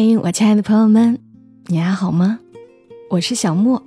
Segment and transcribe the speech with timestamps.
[0.00, 1.18] 嘿，我亲爱的朋友们，
[1.66, 2.38] 你还好吗？
[3.10, 3.82] 我是小莫，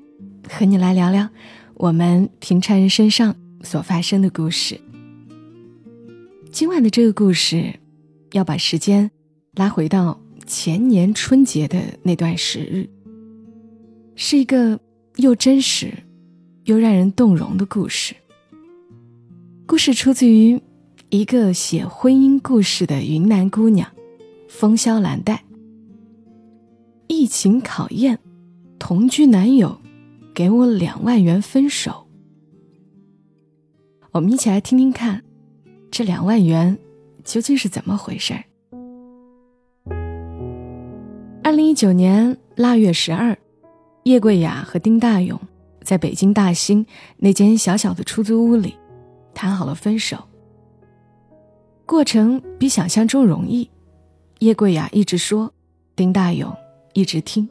[0.49, 1.29] 和你来聊聊
[1.75, 3.33] 我们平常人身上
[3.63, 4.77] 所发生的故事。
[6.51, 7.79] 今晚的这个故事，
[8.33, 9.09] 要把时间
[9.53, 12.89] 拉回到前年春节的那段时日，
[14.17, 14.77] 是一个
[15.15, 15.93] 又真实
[16.65, 18.13] 又让人动容的故事。
[19.65, 20.61] 故事出自于
[21.09, 23.89] 一个写婚姻故事的云南姑娘
[24.49, 25.41] 风萧兰黛。
[27.11, 28.17] 疫情考验，
[28.79, 29.81] 同居男友
[30.33, 32.07] 给我两万元分手。
[34.13, 35.21] 我们一起来听听看，
[35.91, 36.77] 这两万元
[37.25, 38.45] 究竟是怎么回事儿。
[41.43, 43.37] 二零一九年腊月十二，
[44.03, 45.37] 叶桂雅和丁大勇
[45.83, 46.85] 在北京大兴
[47.17, 48.73] 那间小小的出租屋里
[49.33, 50.17] 谈好了分手。
[51.85, 53.69] 过程比想象中容易，
[54.39, 55.53] 叶桂雅一直说，
[55.93, 56.49] 丁大勇。
[56.93, 57.47] 一直听，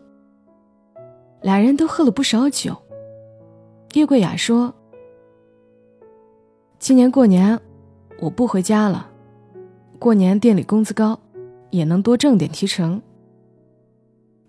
[1.40, 2.76] 俩人都喝了不少酒。
[3.94, 4.74] 叶桂雅说
[6.78, 7.58] ：“今年过年
[8.20, 9.10] 我不回家了，
[9.98, 11.18] 过年店里工资高，
[11.70, 13.00] 也能多挣点提成。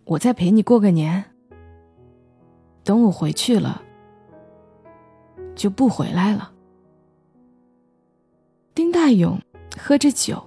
[0.03, 1.23] 我再陪你过个年。
[2.83, 3.81] 等我回去了，
[5.55, 6.52] 就不回来了。”
[8.76, 9.39] 丁大勇
[9.78, 10.44] 喝着酒，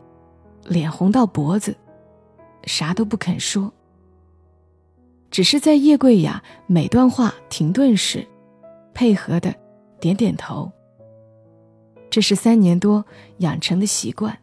[0.64, 1.75] 脸红到脖子，
[2.64, 3.73] 啥都不肯说。
[5.35, 8.25] 只是在叶桂雅每段话停顿时，
[8.95, 9.53] 配合的
[9.99, 10.71] 点点头。
[12.09, 13.05] 这是三年多
[13.39, 14.39] 养成的习惯。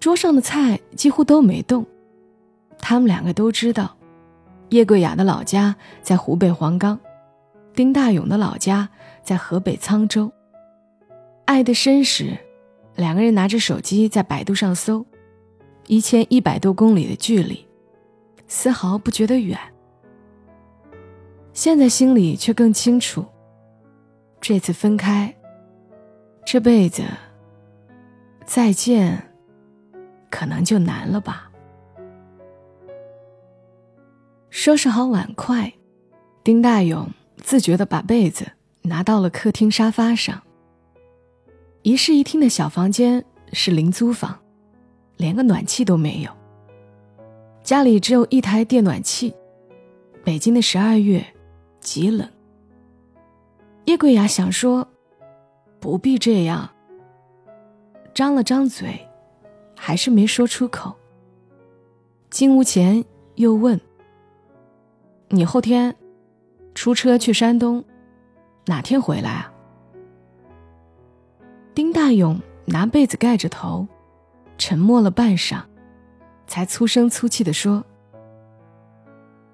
[0.00, 1.84] 桌上的菜几乎都没动，
[2.78, 3.94] 他们两个都知道，
[4.70, 6.98] 叶桂雅的老家在湖北黄冈，
[7.74, 8.88] 丁大勇的老家
[9.22, 10.32] 在河北沧州。
[11.44, 12.38] 爱的深时，
[12.96, 15.04] 两个人拿着手机在百度上搜，
[15.86, 17.63] 一千一百多公里的距离。
[18.46, 19.58] 丝毫不觉得远，
[21.52, 23.24] 现在心里却更清楚。
[24.40, 25.34] 这次分开，
[26.44, 27.02] 这辈子
[28.44, 29.30] 再见，
[30.30, 31.50] 可能就难了吧。
[34.50, 35.72] 收拾好碗筷，
[36.42, 38.46] 丁大勇自觉地把被子
[38.82, 40.42] 拿到了客厅沙发上。
[41.82, 44.38] 一室一厅的小房间是零租房，
[45.16, 46.30] 连个暖气都没有。
[47.64, 49.34] 家里只有一台电暖气，
[50.22, 51.24] 北京的十二月
[51.80, 52.28] 极冷。
[53.86, 54.86] 叶桂雅想说，
[55.80, 56.68] 不必这样，
[58.12, 59.08] 张了张嘴，
[59.74, 60.94] 还是没说出口。
[62.28, 63.02] 进屋前
[63.36, 63.80] 又问
[65.30, 65.96] ：“你后天
[66.74, 67.82] 出车去山东，
[68.66, 69.50] 哪天回来啊？”
[71.74, 73.88] 丁大勇拿被子盖着头，
[74.58, 75.62] 沉默了半晌。
[76.46, 77.84] 才粗声粗气地说：“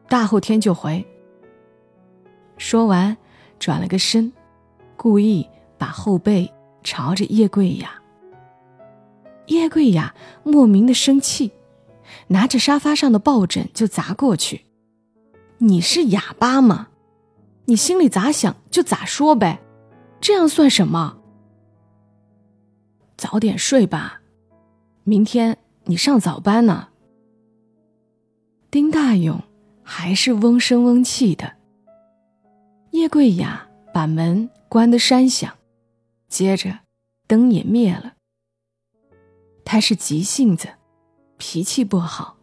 [0.08, 1.06] 大后天就回。”
[2.58, 3.16] 说完，
[3.58, 4.32] 转了个身，
[4.96, 6.52] 故意把后背
[6.82, 7.92] 朝着叶桂雅。
[9.46, 10.14] 叶桂雅
[10.44, 11.52] 莫名的生气，
[12.28, 14.66] 拿着沙发上的抱枕就砸过去。
[15.58, 16.88] “你是哑巴吗？
[17.66, 19.62] 你心里咋想就咋说呗，
[20.20, 21.18] 这样算什么？
[23.16, 24.20] 早点睡吧，
[25.04, 25.56] 明天。”
[25.90, 26.90] 你上早班呢。
[28.70, 29.42] 丁大勇
[29.82, 31.56] 还是嗡声嗡气的。
[32.92, 35.52] 叶桂雅把门关得山响，
[36.28, 36.78] 接着
[37.26, 38.14] 灯也灭了。
[39.64, 40.68] 他是急性子，
[41.38, 42.38] 脾气不好。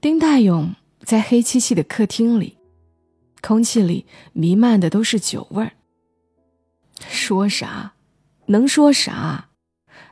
[0.00, 2.58] 丁大勇在黑漆漆的客厅里，
[3.42, 5.72] 空气里弥漫的都是酒味儿。
[7.08, 7.94] 说啥？
[8.46, 9.48] 能说啥？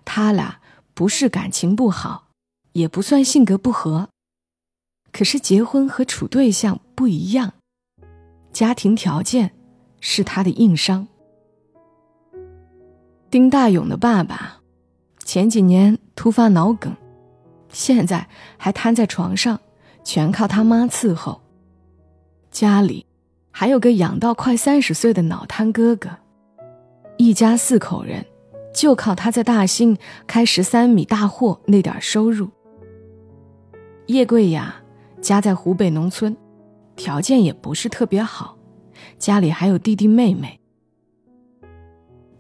[0.05, 0.61] 他俩。
[0.95, 2.29] 不是感情不好，
[2.73, 4.09] 也不算性格不合，
[5.11, 7.55] 可是结婚和处对象不一样，
[8.53, 9.53] 家庭条件
[10.01, 11.09] 是他的硬伤。
[13.29, 14.61] 丁大勇的爸爸
[15.25, 16.97] 前几年突发脑梗，
[17.73, 19.61] 现在还瘫在床上，
[20.05, 21.43] 全靠他妈伺候。
[22.53, 23.05] 家里
[23.51, 26.11] 还有个养到快三十岁的脑瘫哥哥，
[27.17, 28.25] 一家四口人。
[28.75, 32.51] 就靠他在大兴开十三米大货那点收入。
[34.09, 34.75] 叶桂雅
[35.23, 36.37] 家在湖北农村，
[36.97, 38.59] 条件也不是特别好，
[39.17, 40.61] 家里还有弟弟妹妹。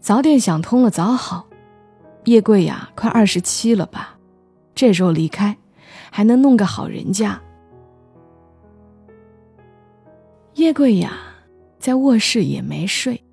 [0.00, 1.46] 早点想通了早好，
[2.24, 4.18] 叶桂雅快二十七了吧，
[4.74, 5.56] 这时候离开，
[6.10, 7.40] 还能弄个好人家。
[10.56, 11.12] 叶桂雅
[11.78, 13.23] 在卧室也没睡。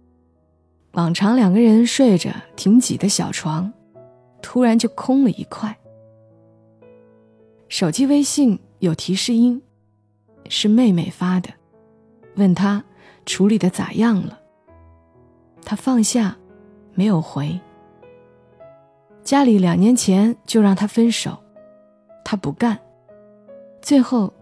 [0.93, 3.71] 往常两个人睡着挺挤的小床，
[4.41, 5.77] 突然就空了一块。
[7.69, 9.61] 手机微信有提示音，
[10.49, 11.49] 是妹妹发的，
[12.35, 12.83] 问他
[13.25, 14.37] 处理的咋样了。
[15.63, 16.35] 他放下，
[16.93, 17.57] 没有回。
[19.23, 21.41] 家里两年前就让他分手，
[22.25, 22.77] 他不干，
[23.81, 24.33] 最后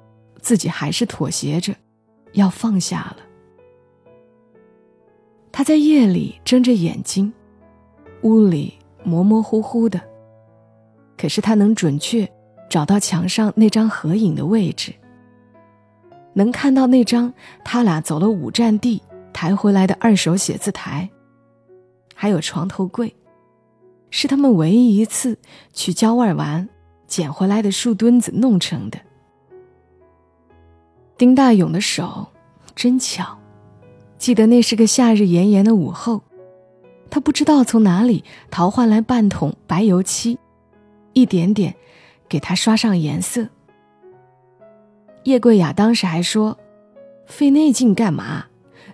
[0.42, 1.76] 自己还是妥协着，
[2.34, 3.18] 要放下了。
[5.52, 7.34] 他在夜里睁着眼睛，
[8.24, 8.74] 屋里
[9.04, 10.00] 模模糊糊的，
[11.18, 12.30] 可是他能准确
[12.70, 14.94] 找到墙上那张合影的位置，
[16.34, 19.02] 能看到那张他俩走了五站地
[19.34, 21.10] 抬回来的二手写字台，
[22.14, 23.16] 还有床头柜。
[24.12, 25.38] 是他们唯一一次
[25.72, 26.68] 去郊外玩
[27.06, 29.00] 捡回来的树墩子弄成的。
[31.16, 32.28] 丁大勇的手
[32.74, 33.38] 真巧，
[34.20, 36.22] 记得那是个夏日炎炎的午后，
[37.10, 40.38] 他不知道从哪里淘换来半桶白油漆，
[41.14, 41.74] 一点点
[42.28, 43.48] 给他刷上颜色。
[45.24, 46.60] 叶桂雅当时还说
[47.26, 48.46] ：“费那劲干嘛？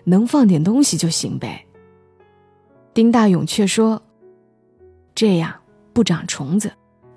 [0.04, 1.66] 能放点东西就行呗。”
[2.94, 4.00] 丁大勇却说。
[5.14, 5.52] 这样
[5.94, 6.70] 不长虫子，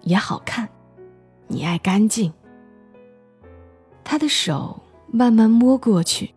[0.04, 0.70] 也好看。
[1.48, 2.32] 你爱干净。
[4.06, 4.82] 他的手
[5.12, 6.34] 慢慢摸过去，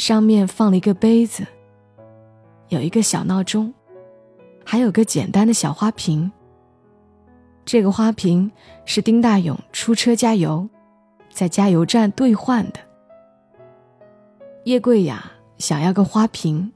[0.00, 1.46] 上面放了一个杯子，
[2.68, 3.74] 有一个小闹钟，
[4.64, 6.32] 还有个简单的小花瓶。
[7.66, 8.50] 这个花瓶
[8.86, 10.66] 是丁大勇出车加油，
[11.30, 12.80] 在加油站兑换的。
[14.64, 16.72] 叶桂雅想要个花瓶，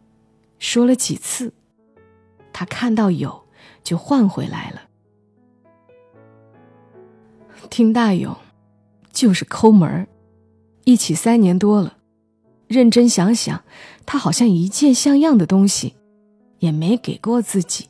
[0.58, 1.50] 说了几次，
[2.52, 3.42] 他看到有。
[3.82, 4.80] 就换回来了。
[7.68, 8.34] 丁大勇
[9.12, 10.08] 就是抠门儿，
[10.84, 11.98] 一起三年多了，
[12.66, 13.64] 认真想想，
[14.06, 15.94] 他好像一件像样的东西
[16.58, 17.88] 也没给过自己。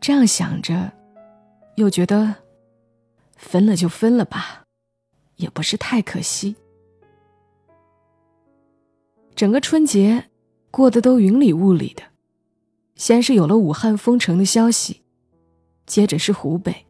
[0.00, 0.92] 这样想着，
[1.76, 2.36] 又觉得
[3.36, 4.64] 分了就分了吧，
[5.36, 6.56] 也不是太可惜。
[9.34, 10.26] 整个春节
[10.70, 12.02] 过得都云里雾里的。
[12.96, 15.00] 先是有了武汉封城的消息，
[15.86, 16.84] 接着是湖北，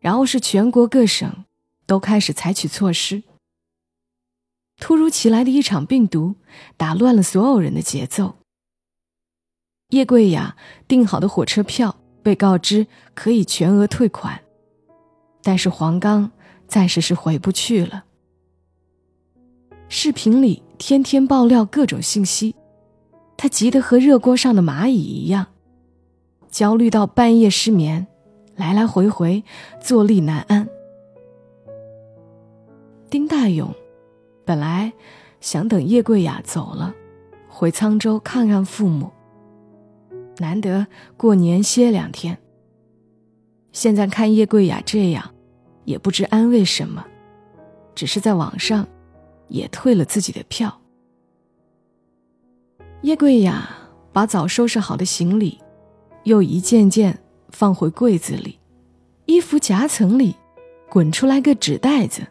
[0.00, 1.44] 然后是全国各省
[1.86, 3.22] 都开始采取措施。
[4.78, 6.34] 突如其来的一场病毒
[6.76, 8.36] 打乱了所有人的节奏。
[9.90, 10.56] 叶桂雅
[10.88, 14.40] 订好的火车票被告知可以全额退款，
[15.42, 16.32] 但是黄冈
[16.66, 18.04] 暂时是回不去了。
[19.88, 22.54] 视频里天天爆料各种信息。
[23.36, 25.48] 他急得和热锅上的蚂蚁一样，
[26.48, 28.06] 焦虑到半夜失眠，
[28.54, 29.42] 来来回回
[29.80, 30.68] 坐立难安。
[33.10, 33.74] 丁大勇
[34.44, 34.92] 本来
[35.40, 36.94] 想等叶桂雅走了，
[37.48, 39.10] 回沧州看看父母，
[40.38, 40.86] 难得
[41.16, 42.38] 过年歇两天。
[43.72, 45.34] 现在看叶桂雅这样，
[45.84, 47.04] 也不知安慰什么，
[47.94, 48.86] 只是在网上
[49.48, 50.80] 也退了自己的票。
[53.02, 53.68] 叶桂雅
[54.12, 55.58] 把早收拾好的行李，
[56.22, 57.18] 又一件件
[57.50, 58.58] 放回柜子里，
[59.26, 60.36] 衣服夹层里
[60.88, 62.22] 滚出来个纸袋子。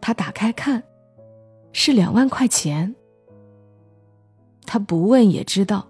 [0.00, 0.82] 他打开看，
[1.72, 2.94] 是两万块钱。
[4.66, 5.88] 他不问也知道，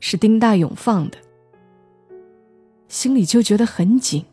[0.00, 1.18] 是丁大勇放的，
[2.88, 4.24] 心里就觉得很紧。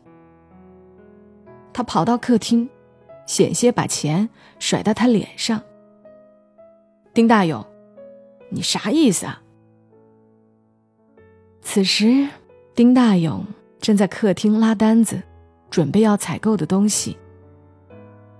[1.72, 2.68] 他跑到客厅，
[3.26, 5.62] 险些把钱甩到他脸上。
[7.14, 7.64] 丁大勇。
[8.48, 9.42] 你啥意思啊？
[11.60, 12.28] 此时，
[12.76, 13.44] 丁大勇
[13.80, 15.20] 正在客厅拉单子，
[15.68, 17.18] 准备要采购的东西。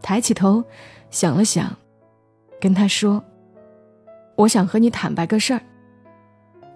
[0.02, 0.64] 抬起头，
[1.10, 1.76] 想了想，
[2.60, 3.22] 跟他说
[4.36, 5.60] ：“我想和你坦白个事儿。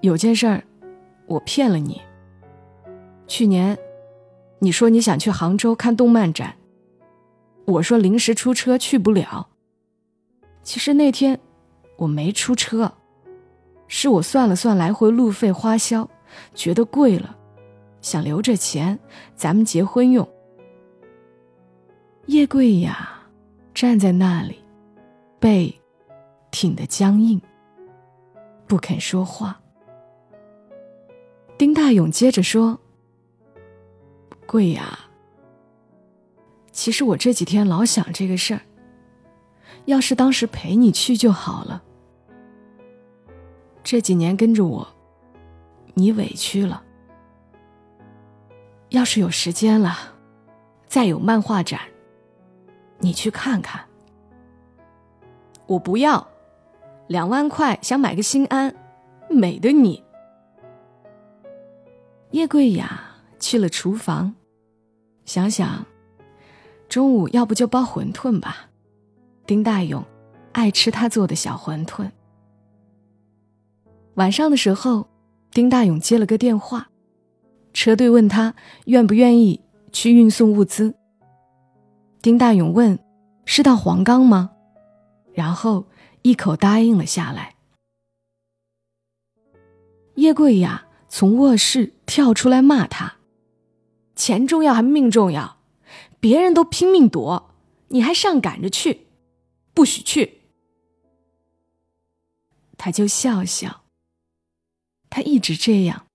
[0.00, 0.64] 有件事儿，
[1.26, 2.00] 我骗了你。
[3.26, 3.78] 去年，
[4.58, 6.56] 你说你想去杭州看动漫展，
[7.66, 9.48] 我说临时出车去不了。
[10.62, 11.38] 其实那天，
[11.96, 12.92] 我没出车。”
[13.92, 16.08] 是我算了算来回路费花销，
[16.54, 17.36] 觉得贵了，
[18.00, 18.96] 想留着钱，
[19.34, 20.28] 咱们结婚用。
[22.30, 23.10] 叶桂雅
[23.74, 24.62] 站在那里，
[25.40, 25.80] 背
[26.52, 27.42] 挺得僵硬，
[28.68, 29.60] 不肯说话。
[31.58, 32.78] 丁大勇接着说
[34.46, 34.96] ：“桂雅，
[36.70, 38.60] 其实我这几天老想这个事儿，
[39.86, 41.82] 要是当时陪你去就好了。”
[43.82, 44.86] 这几年跟着我，
[45.94, 46.84] 你委屈了。
[48.90, 50.14] 要是有时间了，
[50.86, 51.80] 再有漫画展，
[53.00, 53.84] 你去看看。
[55.66, 56.28] 我不要，
[57.08, 58.74] 两万块想买个心安，
[59.28, 60.02] 美的你。
[62.30, 63.00] 叶桂雅
[63.38, 64.34] 去了厨房，
[65.24, 65.84] 想想，
[66.88, 68.68] 中午要不就包馄饨吧。
[69.46, 70.04] 丁大勇
[70.52, 72.08] 爱吃他做的小馄饨。
[74.14, 75.08] 晚上的时候，
[75.50, 76.90] 丁大勇接了个电话，
[77.72, 78.54] 车队问他
[78.84, 80.94] 愿不愿意去运送物资。
[82.22, 82.98] 丁大勇问
[83.46, 84.52] ：“是到黄冈吗？”
[85.32, 85.86] 然后
[86.22, 87.56] 一口答应了下来。
[90.16, 93.16] 叶桂雅从卧室跳出来骂他
[94.14, 95.58] ：“钱重要还命重要？
[96.20, 97.54] 别人都拼命躲，
[97.88, 99.06] 你还上赶着去，
[99.72, 100.42] 不许去！”
[102.76, 103.84] 他就笑笑。
[105.08, 106.06] 他一直这样，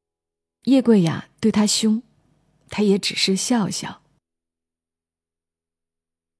[0.65, 2.03] 叶桂雅对他凶，
[2.69, 4.03] 他也只是笑笑。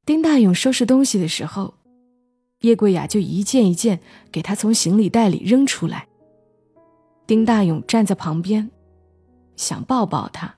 [0.06, 1.74] 丁大勇收拾东西的时候，
[2.62, 4.00] 叶桂雅就一件一件
[4.32, 6.08] 给他从行李袋里扔出来。
[7.26, 8.70] 丁大勇站在旁边，
[9.56, 10.54] 想抱抱他，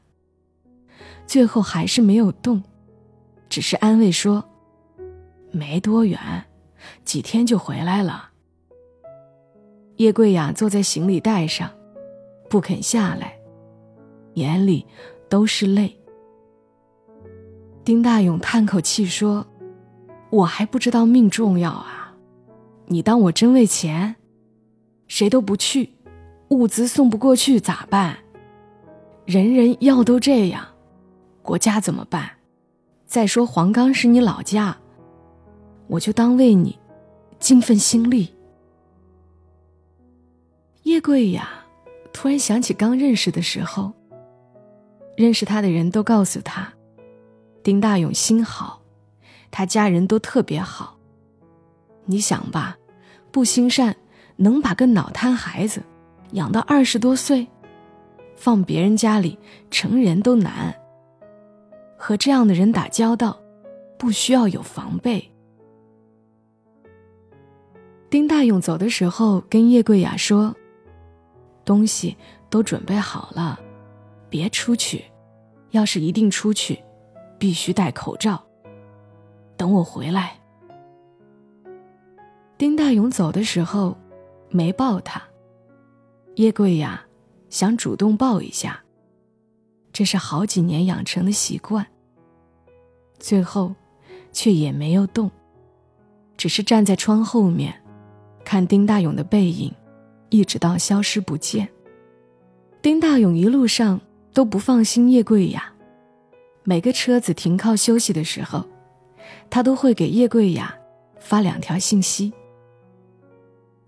[1.25, 2.62] 最后还是没有动，
[3.48, 4.44] 只是安慰说
[5.51, 6.20] ：“没多远，
[7.06, 8.32] 几天就回来了。”
[9.96, 11.72] 叶桂雅坐在行李袋上，
[12.50, 13.39] 不肯下来，
[14.34, 14.86] 眼里
[15.30, 15.98] 都是泪。
[17.88, 19.48] 丁大勇叹口气说
[20.29, 22.13] ：“我还不知道命重要啊，
[22.88, 24.17] 你当我真为钱？
[25.08, 25.94] 谁都不去。”
[26.51, 28.17] 物资送不过去咋办？
[29.25, 30.67] 人人要都这样，
[31.41, 32.29] 国家怎么办？
[33.06, 34.75] 再说黄冈是你老家，
[35.88, 36.77] 我就当为你
[37.39, 38.36] 尽份心力。
[40.84, 41.48] 叶桂雅
[42.12, 43.94] 突然想起刚认识的时候，
[45.15, 46.74] 认识他的人都告诉他，
[47.68, 48.82] 丁大勇心好，
[49.52, 50.98] 他家人都特别好。
[52.06, 52.78] 你想吧，
[53.30, 53.94] 不心善，
[54.38, 55.84] 能把个脑瘫孩子。
[56.32, 57.46] 养到二十多岁，
[58.38, 59.38] 放别人家里，
[59.70, 60.74] 成人都难。
[61.98, 63.38] 和这样的人打交道，
[64.00, 65.30] 不需要有防备。
[68.10, 70.56] 丁大勇走的时候跟叶桂雅说
[71.66, 72.16] ：“东西
[72.50, 73.60] 都准备好了，
[74.30, 75.04] 别出去。
[75.72, 76.82] 要是一定出去，
[77.38, 78.44] 必须戴口罩。
[79.56, 80.39] 等我回来。”
[82.58, 83.96] 丁大勇走的时候，
[84.50, 85.22] 没抱他。
[86.36, 87.03] 叶桂雅
[87.50, 88.84] 想主动抱一下，
[89.91, 91.86] 这是好几年养成的习惯。
[93.20, 93.74] 最后，
[94.32, 95.29] 却也没有动，
[96.36, 97.82] 只是站在窗后面，
[98.44, 99.74] 看丁大勇的背影，
[100.29, 101.67] 一直到消失不见。
[102.82, 104.00] 丁大勇一路上
[104.34, 105.74] 都不放心叶桂雅，
[106.70, 108.66] 每个车子停靠休息的时候，
[109.50, 110.78] 他都会给叶桂雅
[111.18, 112.34] 发两条信息。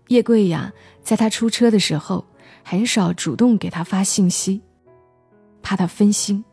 [0.08, 0.72] 叶桂雅
[1.02, 2.24] 在他出车的时候。
[2.62, 4.60] 很少主动给他发信息，
[5.62, 6.44] 怕他分心。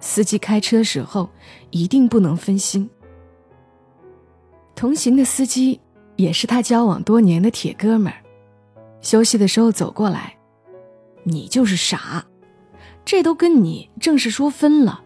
[0.00, 1.30] 司机开车时候
[1.70, 2.90] 一定不能分心。
[4.74, 5.80] 同行的司机
[6.16, 8.18] 也是他交往多年的铁哥们儿，
[9.00, 10.36] 休息的时候走过来，
[11.22, 12.26] 你就是傻，
[13.04, 15.02] 这都跟你正式说分了，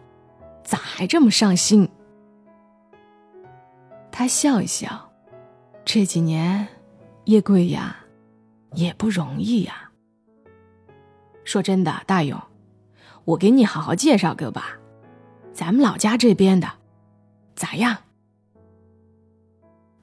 [0.63, 1.89] 咋还这么上心？
[4.11, 5.11] 他笑一笑，
[5.83, 6.67] 这几年
[7.25, 7.95] 叶桂雅
[8.73, 9.91] 也不容易呀。
[11.43, 12.39] 说真的，大勇，
[13.25, 14.77] 我给你好好介绍个吧，
[15.51, 16.71] 咱们老家这边的，
[17.55, 17.97] 咋样？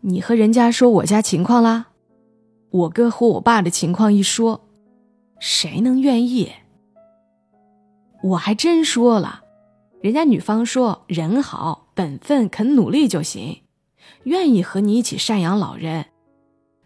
[0.00, 1.88] 你和人家说我家情况啦，
[2.70, 4.68] 我哥和我爸的情况一说，
[5.38, 6.52] 谁能愿意？
[8.22, 9.44] 我还真说了，
[10.02, 13.62] 人家女方说人好，本分，肯努力就行，
[14.24, 16.06] 愿意和你一起赡养老人。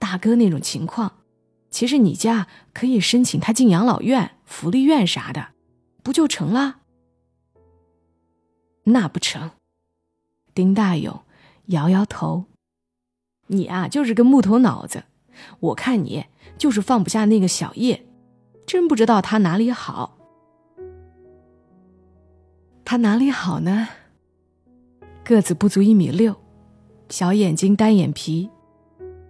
[0.00, 1.12] 大哥那种情况。
[1.70, 5.48] 其实你家可以申请他进养老院、福利院啥的，
[6.02, 6.76] 不就成了？
[8.84, 9.50] 那不成。
[10.54, 11.22] 丁大勇
[11.66, 12.44] 摇摇头
[13.48, 15.04] ：“你啊，就是个木头脑子。
[15.58, 18.06] 我看你就是放不下那个小叶，
[18.66, 20.16] 真不知道他哪里好。
[22.84, 23.88] 他哪里好呢？
[25.24, 26.36] 个子不足一米六，
[27.08, 28.50] 小眼睛、单眼皮，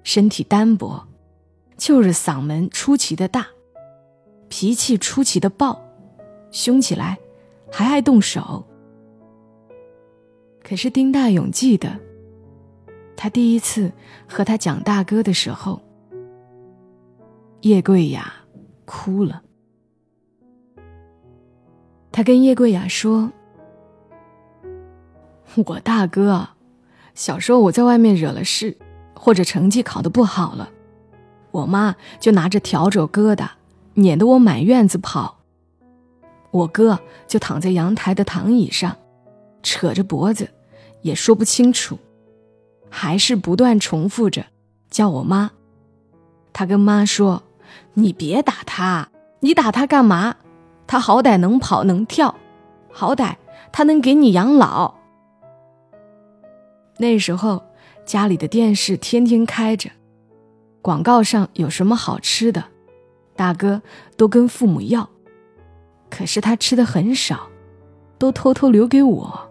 [0.03, 1.07] 身体单薄。”
[1.77, 3.49] 就是嗓门出奇的大，
[4.49, 5.85] 脾气出奇的暴，
[6.53, 7.19] 凶起来
[7.71, 8.65] 还爱动手。
[10.63, 11.99] 可是丁大勇记得，
[13.17, 13.91] 他第一次
[14.29, 15.83] 和他讲大哥的时候，
[17.63, 18.33] 叶桂雅
[18.85, 19.43] 哭了。
[22.13, 23.33] 他跟叶桂雅说
[25.67, 26.49] ：“我大哥，
[27.15, 28.77] 小时候我在外面惹了事，
[29.15, 30.71] 或者成绩考得不好了。”
[31.53, 33.49] 我妈就拿着笤帚疙瘩，
[33.95, 35.39] 撵得我满院子跑。
[36.51, 36.99] 我哥
[37.29, 38.97] 就躺在阳台的躺椅上，
[39.63, 40.51] 扯着脖子，
[41.03, 41.99] 也说不清楚，
[42.91, 44.47] 还是不断重复着
[44.91, 45.53] 叫我妈。
[46.53, 47.45] 他跟妈说
[47.95, 49.11] ：“你别打他，
[49.41, 50.35] 你打他干嘛？
[50.87, 52.35] 他好歹能跑能跳，
[52.93, 53.37] 好歹
[53.73, 54.94] 他能给你养老。”
[56.99, 57.63] 那时候
[58.05, 59.91] 家里的电视天天开着，
[60.81, 62.65] 广告上有什么好吃的，
[63.35, 63.83] 大哥
[64.17, 65.09] 都跟父母要，
[66.11, 67.49] 可是他吃的很少，
[68.19, 69.51] 都偷偷留给我。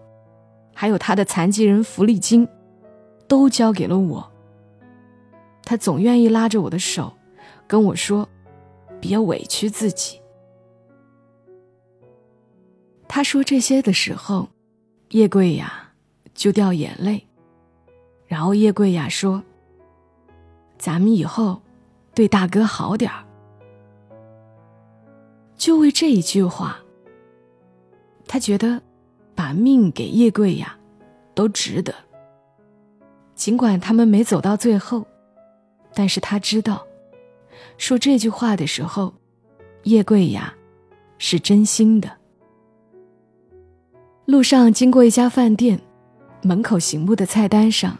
[0.73, 2.47] 还有他的残疾人福利金，
[3.27, 4.31] 都交给了我。
[5.63, 7.13] 他总愿意拉着我的手，
[7.67, 8.27] 跟我说
[8.99, 10.19] ：“别委屈自己。”
[13.07, 14.49] 他说这些的时候，
[15.09, 15.91] 叶桂雅
[16.33, 17.27] 就掉眼泪。
[18.27, 19.43] 然后叶桂雅说
[20.77, 21.61] ：“咱们以后
[22.13, 23.23] 对大哥好点儿。”
[25.57, 26.77] 就为这一句话，
[28.27, 28.81] 他觉得。
[29.35, 30.77] 把命给叶桂雅，
[31.33, 31.91] 都值得。
[33.33, 35.07] 尽管他们没走到最后，
[35.95, 36.85] 但是他知道，
[37.79, 39.11] 说这句话的时候，
[39.85, 40.53] 叶桂雅
[41.17, 42.11] 是真心的。
[44.25, 45.81] 路上经过一家饭店，
[46.43, 47.97] 门口醒目的菜单上，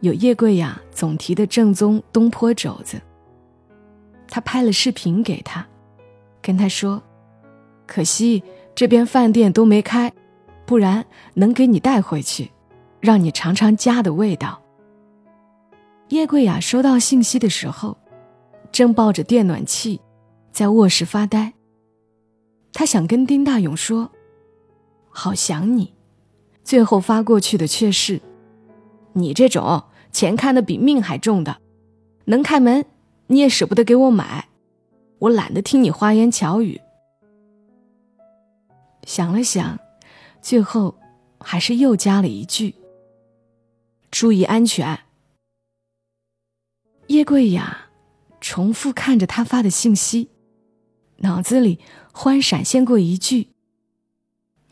[0.00, 3.00] 有叶桂雅总提的正宗东坡肘子。
[4.28, 5.66] 他拍了视频给他，
[6.42, 7.02] 跟他说
[7.86, 8.42] ：“可惜
[8.74, 10.12] 这边饭店都没开。”
[10.66, 12.50] 不然能给你带回去，
[13.00, 14.62] 让你尝尝家的味道。
[16.10, 17.96] 叶桂雅收到信息的时候，
[18.70, 19.98] 正抱着电暖气，
[20.52, 21.54] 在卧室发呆。
[22.74, 24.12] 她想跟丁大勇说
[25.08, 25.94] ：“好想你。”
[26.62, 28.20] 最后发过去的却是
[29.14, 31.60] ：“你这种钱看得比命还重的，
[32.26, 32.84] 能开门
[33.28, 34.48] 你也舍不得给我买，
[35.18, 36.80] 我懒得听你花言巧语。”
[39.04, 39.78] 想了想。
[40.40, 40.96] 最后，
[41.40, 42.76] 还是又加了一句
[44.08, 45.00] ：“注意安全。”
[47.08, 47.88] 叶桂雅
[48.40, 50.30] 重复看着他发的信息，
[51.18, 51.80] 脑子里
[52.12, 53.48] 忽然闪现过一句：“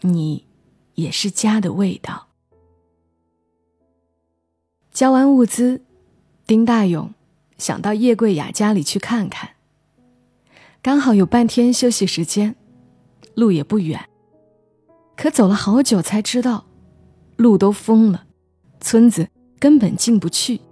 [0.02, 0.46] 你
[0.94, 2.25] 也是家的味道。”
[4.96, 5.82] 交完物资，
[6.46, 7.12] 丁大勇
[7.58, 9.50] 想到叶桂雅家里去看看，
[10.80, 12.56] 刚好有半天休息时间，
[13.34, 14.00] 路也不远。
[15.14, 16.64] 可走了好久才知道，
[17.36, 18.24] 路都封了，
[18.80, 19.28] 村子
[19.58, 20.62] 根本进不去。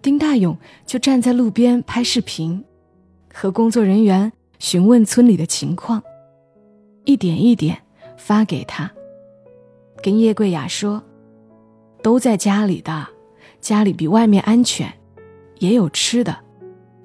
[0.00, 2.64] 丁大勇就站在路边拍视频，
[3.34, 6.00] 和工作人员询问村里的情况，
[7.04, 7.82] 一点一点
[8.16, 8.88] 发给他。
[10.00, 11.02] 跟叶桂雅说
[12.04, 13.08] ：“都在家里的，
[13.66, 14.96] 家里比外面安全，
[15.58, 16.38] 也有吃的，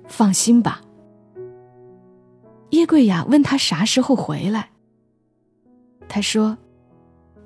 [0.08, 0.80] 放心吧。”
[2.69, 4.69] 叶桂雅问他啥时候回来。
[6.08, 6.56] 他说：“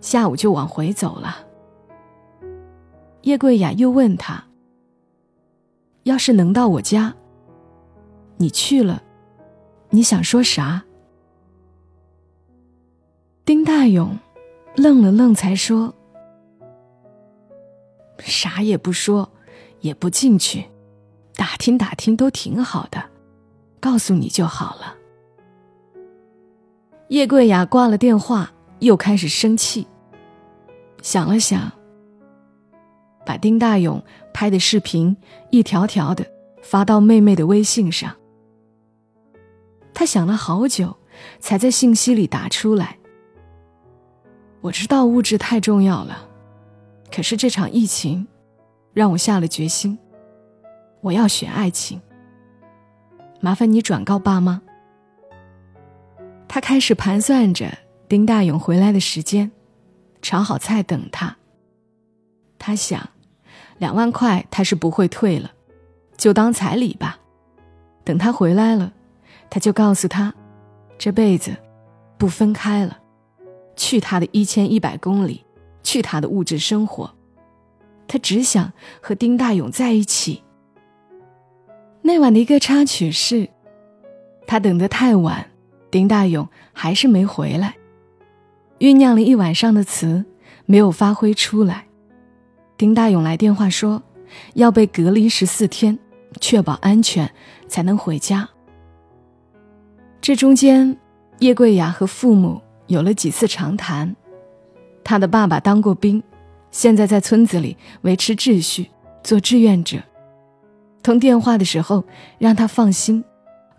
[0.02, 1.48] 下午就往回走了。”
[3.24, 4.44] 叶桂雅又问他
[6.04, 7.16] ：“要是能到我家，
[8.36, 9.02] 你去了，
[9.92, 10.84] 你想说啥？”
[13.46, 14.20] 丁大勇
[14.76, 15.95] 愣了愣，才说
[18.20, 19.32] ：“啥也不说，
[19.82, 20.66] 也不进去，
[21.36, 23.04] 打听打听都挺好的，
[23.80, 24.96] 告诉你就好了。”
[27.10, 28.52] 叶桂雅挂了电话。
[28.80, 29.88] 又开始生气。
[31.02, 31.72] 想了想，
[33.26, 35.16] 把丁大勇拍的视频
[35.50, 36.26] 一条条的
[36.62, 38.14] 发到妹妹的微信上。
[39.94, 40.98] 他想了好久，
[41.40, 43.00] 才在信息里打出来
[44.60, 46.28] ：“我知道物质太重要了，
[47.16, 48.28] 可是这场疫情，
[48.92, 49.98] 让我下了决心，
[51.00, 52.02] 我要选爱情。
[53.40, 54.62] 麻烦你转告爸妈。”
[56.46, 57.78] 他开始盘算着。
[58.10, 59.50] 丁大勇回来的时间，
[60.22, 61.38] 炒好菜等他。
[62.60, 63.10] 他想，
[63.78, 65.54] 两万块他是不会退了，
[66.18, 67.18] 就当彩礼吧。
[68.04, 68.92] 等他回来了，
[69.50, 70.34] 他就告诉他，
[70.98, 71.56] 这辈子
[72.18, 73.00] 不分开了。
[73.78, 75.45] 去他的一千一百公里，
[75.86, 77.16] 去他的物质生活，
[78.08, 80.44] 他只想和丁大勇在一起。
[82.02, 83.48] 那晚的一个插曲是，
[84.48, 85.52] 他等得太晚，
[85.92, 87.76] 丁大勇还是没回来。
[88.80, 90.26] 酝酿了一晚上的词
[90.66, 91.88] 没有发挥出来，
[92.76, 94.02] 丁大勇来电话说
[94.56, 95.98] 要被隔离十四天，
[96.42, 97.32] 确保安全
[97.68, 98.50] 才能回家。
[100.20, 100.98] 这中间，
[101.40, 104.16] 叶桂雅和父母有了几次长谈。
[105.06, 106.22] 他的爸爸当过兵，
[106.70, 108.92] 现在在村子里维持秩序，
[109.24, 110.04] 做志愿者。
[111.02, 112.04] 通电话的时候
[112.38, 113.24] 让他放心，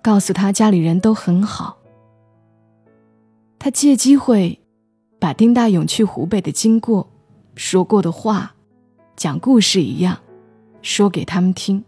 [0.00, 1.76] 告诉他家里人都很好。
[3.58, 4.58] 他借机会。
[5.18, 7.08] 把丁大勇去湖北的经过
[7.54, 8.54] 说过的话，
[9.16, 10.18] 讲故事一样，
[10.82, 11.82] 说给他们听。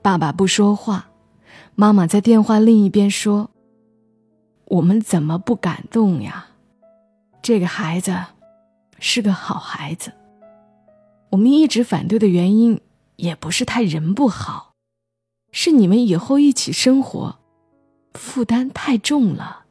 [0.00, 1.10] 爸爸不说话，
[1.74, 3.50] 妈妈在电话另一边说
[4.66, 6.46] ：“我们怎么不感动呀？
[7.44, 8.24] 这个孩子
[8.98, 10.14] 是个好孩子。
[11.28, 12.80] 我们一直反对的原因，
[13.16, 14.72] 也不是他人不好，
[15.52, 17.38] 是你们以后一起生活，
[18.14, 19.66] 负担太重了。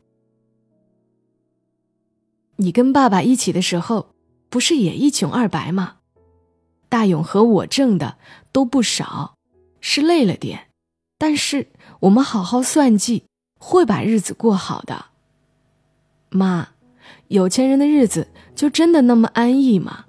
[2.58, 4.14] 你跟爸爸一起的时候。”
[4.54, 5.96] 不是也一穷二白吗？
[6.88, 8.20] 大勇和我挣的
[8.52, 9.36] 都不少，
[9.82, 10.70] 是累了点，
[11.18, 13.24] 但是我们好好算计，
[13.60, 15.06] 会把日子过好的。
[16.30, 16.73] 妈，
[17.28, 20.06] 有钱人的日子就真的那么安逸吗？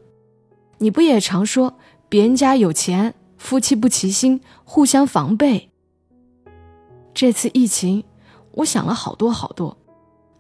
[0.78, 1.78] 你不也常说
[2.08, 5.70] 别人家有钱，夫妻不齐心，互相防备？
[7.14, 8.04] 这次疫情，
[8.52, 9.76] 我想了好多好多。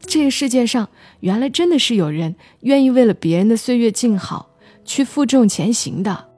[0.00, 0.88] 这个世界上
[1.20, 4.50] 原来真的是有人愿意为了别人的岁月静好
[4.84, 6.28] 去负重前行的，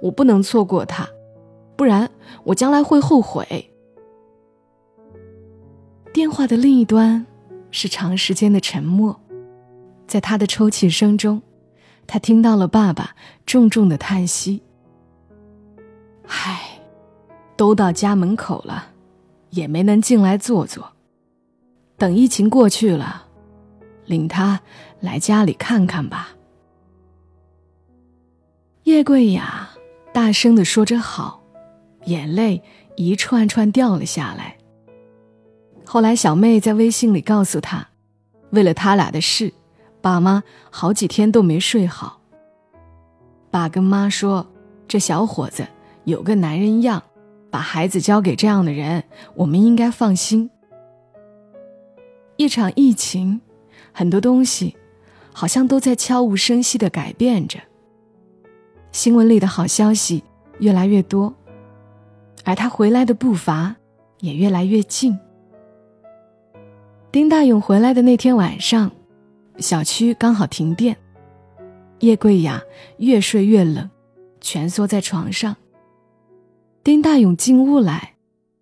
[0.00, 1.06] 我不能错过他，
[1.76, 2.10] 不然
[2.44, 3.70] 我将来会后悔。
[6.14, 7.26] 电话的另一端
[7.70, 9.20] 是长时间的沉默，
[10.08, 11.42] 在他的抽泣声中，
[12.06, 13.14] 他听到了爸爸
[13.46, 14.62] 重重的叹息。
[16.26, 16.80] 唉，
[17.56, 18.92] 都到家门口了，
[19.50, 20.92] 也没能进来坐坐。
[21.96, 23.26] 等疫情过去了，
[24.06, 24.60] 领他
[25.00, 26.30] 来家里看看吧。
[28.84, 29.68] 叶桂雅
[30.14, 31.42] 大声的说着“好”，
[32.06, 32.62] 眼泪
[32.96, 34.56] 一串串掉了下来。
[35.84, 37.88] 后来小妹在微信里告诉他，
[38.50, 39.52] 为了他俩的事，
[40.08, 42.22] 爸妈好几天都没睡好。
[43.50, 44.46] 爸跟妈说，
[44.88, 45.68] 这小伙子
[46.04, 47.02] 有个男人样，
[47.50, 50.48] 把孩子交给这样的人，我们应该放心。
[52.38, 53.42] 一场疫情，
[53.92, 54.74] 很多东西
[55.34, 57.58] 好像都在悄无声息的改变着。
[58.92, 60.24] 新闻里的好消息
[60.58, 61.34] 越来越多，
[62.46, 63.76] 而他回来的步伐
[64.20, 65.18] 也越来越近。
[67.12, 68.90] 丁大勇回来的那天晚上，
[69.58, 70.96] 小区刚好停电，
[72.00, 72.62] 叶桂雅
[72.98, 73.90] 越睡越冷，
[74.40, 75.56] 蜷缩在床上。
[76.82, 78.14] 丁大勇进屋来，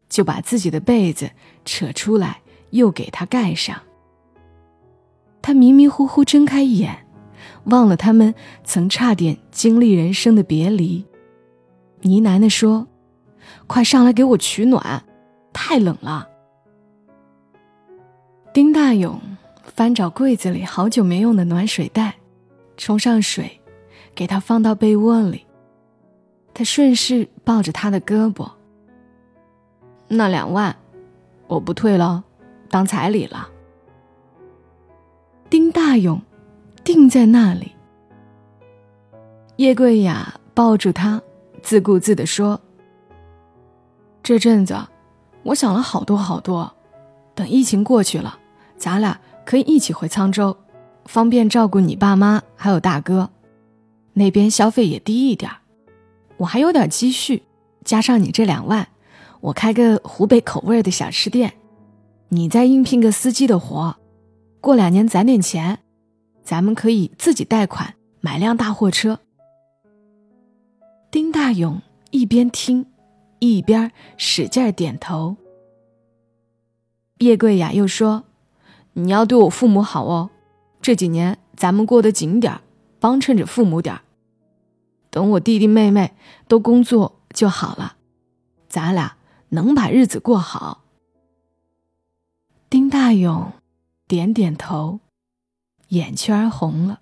[0.09, 1.31] 就把自己的被子
[1.65, 2.41] 扯出来。
[2.71, 3.81] 又给他盖上。
[5.41, 7.07] 他迷迷糊糊睁开眼，
[7.67, 11.07] 忘了他们曾差点经历人生的别离，
[12.03, 12.89] 呢喃的说
[13.69, 15.05] ：“快上来给我取暖，
[15.53, 16.29] 太冷了。”
[18.53, 19.19] 丁大勇
[19.75, 22.17] 翻找柜子里好久没用的暖水袋，
[22.77, 23.61] 冲上水，
[24.15, 25.45] 给他放到被窝里。
[26.55, 28.51] 他顺势抱着他的胳膊
[30.09, 30.75] ：“那两万，
[31.47, 32.25] 我不退了。”
[32.69, 33.49] 当彩礼了。
[35.49, 36.21] 丁大勇
[36.83, 37.73] 定在那里。
[39.57, 41.23] 叶桂雅抱住他，
[41.63, 42.61] 自顾自地说
[44.23, 44.77] ：“这阵子，
[45.45, 46.75] 我想了好多好多。
[47.35, 48.39] 等疫情过去了，
[48.77, 50.55] 咱俩可以一起回沧州，
[51.07, 53.31] 方便照顾你爸妈还有大哥。
[54.13, 55.51] 那边消费也低一点
[56.37, 57.43] 我还有点积蓄，
[57.85, 58.89] 加上你这两万，
[59.41, 61.55] 我开个湖北口味的小吃店。”
[62.29, 63.97] 你再应聘个司机的活，
[64.61, 65.79] 过两年攒点钱，
[66.43, 69.21] 咱们可以自己贷款买辆大货车。
[71.09, 71.81] 丁大勇
[72.11, 72.85] 一边听，
[73.39, 75.37] 一边使劲点头。
[77.19, 78.25] 叶桂雅又说
[78.99, 80.31] ：“你要对我父母好哦，
[80.81, 82.63] 这几年咱们过得紧点儿
[82.99, 84.01] 帮衬着父母点儿
[85.11, 86.15] 等我弟弟妹妹
[86.49, 87.97] 都工作就好了，
[88.71, 89.17] 咱俩
[89.51, 90.83] 能把日子过好。”
[92.71, 93.53] 丁大勇
[94.09, 95.01] 点点头，
[95.89, 97.01] 眼圈红了，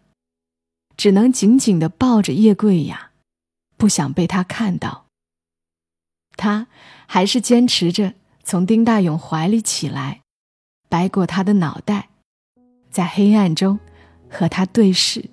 [0.96, 3.12] 只能紧紧的抱着叶桂雅，
[3.76, 5.07] 不想被他看到。
[6.37, 6.66] 他
[7.07, 10.23] 还是坚持着从丁大勇怀里起来，
[10.94, 12.09] 掰过他的脑袋，
[12.88, 13.80] 在黑暗中
[14.30, 15.28] 和他对视。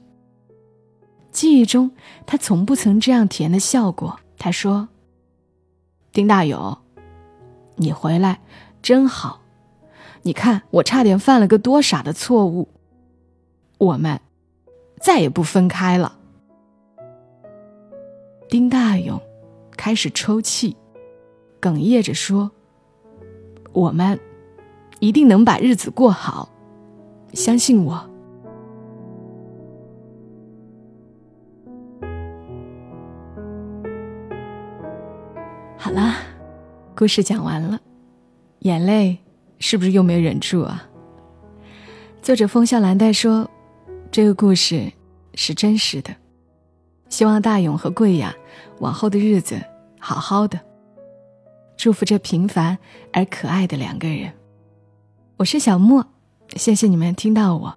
[1.31, 1.91] 记忆中，
[2.25, 4.19] 他从不曾这样甜的笑过。
[4.39, 4.89] 他说
[6.11, 6.79] ：“丁大勇，
[7.75, 8.41] 你回来
[8.81, 9.43] 真好。”
[10.23, 12.67] 你看，我差点犯了个多傻的错误。
[13.77, 14.19] 我们
[14.99, 16.17] 再也不分开了。
[18.49, 19.21] 丁大勇
[19.77, 20.75] 开始抽泣，
[21.61, 22.49] 哽咽着说
[23.73, 24.19] ：“我们
[25.01, 26.47] 一定能把日子过好，
[27.33, 27.95] 相信我。”
[35.77, 36.15] 好啦，
[36.95, 37.77] 故事讲完了，
[38.59, 39.17] 眼泪。
[39.63, 40.89] 是不是又没忍住啊？
[42.19, 43.47] 作者风笑蓝带说
[44.09, 44.91] ：“这个故事
[45.35, 46.09] 是真实的。
[47.07, 48.33] 希望大勇和桂雅
[48.79, 49.61] 往后的日子
[49.99, 50.59] 好好的。
[51.77, 52.75] 祝福这平凡
[53.13, 54.33] 而可爱的两个人。
[55.41, 56.05] 我是小莫，
[56.55, 57.75] 谢谢你们听到我，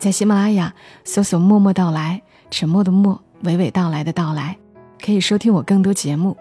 [0.00, 4.58] 在喜马拉雅搜索“默默到来”，沉默的默，娓娓道来的到来，
[5.00, 6.36] 可以收听我更多节目。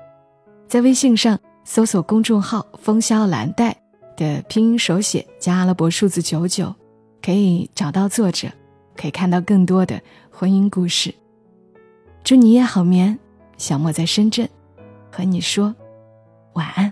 [0.67, 3.77] 在微信上搜索公众号“风萧蓝带”
[4.17, 6.73] 的拼音手写加阿拉伯数字九九，
[7.21, 8.47] 可以找到作者，
[8.97, 10.01] 可以看到更多的
[10.31, 11.13] 婚姻故事。
[12.23, 13.19] 祝你夜好眠，
[13.55, 14.49] 小莫在深圳，
[15.11, 15.75] 和你说
[16.53, 16.91] 晚安。